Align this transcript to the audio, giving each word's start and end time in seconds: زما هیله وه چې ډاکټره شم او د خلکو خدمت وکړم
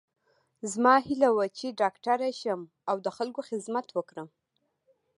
زما 0.71 0.95
هیله 1.07 1.29
وه 1.35 1.45
چې 1.57 1.67
ډاکټره 1.81 2.29
شم 2.39 2.61
او 2.89 2.95
د 3.05 3.07
خلکو 3.17 3.41
خدمت 3.49 3.87
وکړم 3.97 4.27